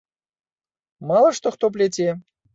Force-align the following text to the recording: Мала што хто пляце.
Мала 1.13 1.29
што 1.41 1.53
хто 1.59 1.65
пляце. 1.79 2.09